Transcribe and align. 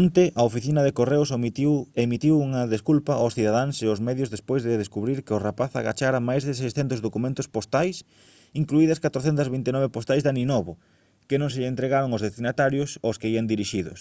onte 0.00 0.24
a 0.40 0.42
oficina 0.50 0.80
de 0.84 0.96
correos 0.98 1.30
emitiu 2.06 2.32
unha 2.48 2.62
desculpa 2.74 3.12
aos 3.16 3.34
cidadáns 3.38 3.76
e 3.78 3.84
aos 3.88 4.00
medios 4.08 4.32
despois 4.34 4.60
de 4.64 4.80
descubrir 4.82 5.18
que 5.26 5.34
o 5.36 5.42
rapaz 5.46 5.70
agachara 5.74 6.26
máis 6.28 6.42
de 6.48 6.52
600 6.60 7.04
documentos 7.06 7.50
postais 7.56 7.96
incluídas 8.60 9.00
429 9.04 9.94
postais 9.96 10.22
de 10.22 10.30
aninovo 10.34 10.72
que 11.28 11.40
non 11.40 11.50
se 11.52 11.58
lle 11.60 11.70
entregaron 11.72 12.10
aos 12.10 12.24
destinatarios 12.26 12.90
aos 13.04 13.18
que 13.20 13.30
ían 13.34 13.50
dirixidos 13.52 14.00